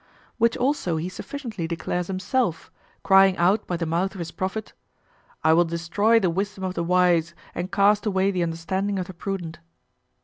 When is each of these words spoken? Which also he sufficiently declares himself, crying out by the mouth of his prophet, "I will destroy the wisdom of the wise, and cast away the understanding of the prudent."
Which 0.39 0.57
also 0.57 0.97
he 0.97 1.09
sufficiently 1.09 1.67
declares 1.67 2.07
himself, 2.07 2.71
crying 3.03 3.37
out 3.37 3.67
by 3.67 3.77
the 3.77 3.85
mouth 3.85 4.15
of 4.15 4.17
his 4.17 4.31
prophet, 4.31 4.73
"I 5.43 5.53
will 5.53 5.63
destroy 5.63 6.19
the 6.19 6.31
wisdom 6.31 6.63
of 6.63 6.73
the 6.73 6.83
wise, 6.83 7.35
and 7.53 7.71
cast 7.71 8.07
away 8.07 8.31
the 8.31 8.41
understanding 8.41 8.97
of 8.97 9.05
the 9.05 9.13
prudent." 9.13 9.59